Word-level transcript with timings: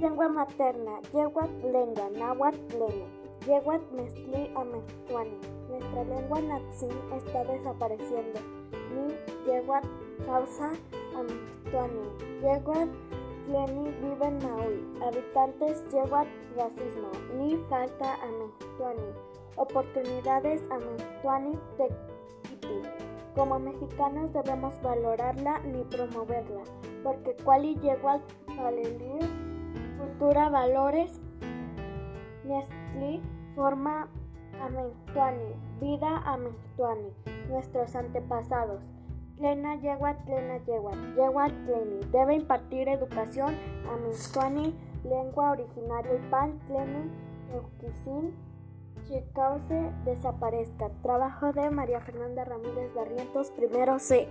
Lengua 0.00 0.28
materna, 0.32 0.96
yeguat 1.12 1.50
lengua, 1.60 2.08
náhuatl 2.16 2.56
plene, 2.72 3.04
yeguat 3.44 3.82
mestli 3.92 4.48
ametuani. 4.56 5.36
Nuestra 5.68 6.04
lengua 6.08 6.40
natzin 6.40 6.96
está 7.12 7.44
desapareciendo. 7.44 8.40
Ni 8.72 9.12
yeguat 9.44 9.84
causa 10.24 10.72
ametuani. 11.12 12.06
Yeguat 12.40 12.88
pleni 13.44 13.92
vive 14.00 14.24
en 14.24 14.38
Maui. 14.40 14.80
Habitantes 15.04 15.84
yeguat 15.92 16.26
racismo. 16.56 17.12
Ni 17.36 17.60
falta 17.68 18.16
ametuani. 18.24 19.12
Oportunidades 19.56 20.62
ametuani 20.70 21.58
tequiti. 21.76 22.88
Como 23.36 23.58
mexicanos 23.58 24.32
debemos 24.32 24.80
valorarla 24.80 25.58
ni 25.58 25.84
promoverla, 25.84 26.64
porque 27.04 27.36
cuali 27.44 27.76
yeguat 27.82 28.22
valelir 28.56 29.49
cultura, 30.00 30.48
valores, 30.48 31.20
Nestli, 32.44 33.22
forma 33.54 34.08
Amentuani, 34.60 35.54
vida 35.80 36.18
Amentuani, 36.24 37.12
nuestros 37.48 37.94
antepasados. 37.94 38.82
Tlena 39.36 39.76
Yeguat, 39.76 40.24
Tlena 40.26 40.58
Yeguat, 40.66 40.98
Yeguat 41.16 41.52
Tleni, 41.64 42.00
debe 42.12 42.34
impartir 42.34 42.88
educación 42.88 43.54
Amentuani, 43.90 44.74
lengua 45.04 45.52
originaria 45.52 46.14
y 46.14 46.30
pan 46.30 46.58
Tleni, 46.66 47.10
Euquisin, 47.54 48.34
Chicause, 49.06 49.92
desaparezca. 50.04 50.90
Trabajo 51.02 51.52
de 51.52 51.70
María 51.70 52.00
Fernanda 52.00 52.44
Ramírez 52.44 52.94
Barrientos, 52.94 53.50
primero 53.50 53.98
C. 53.98 54.28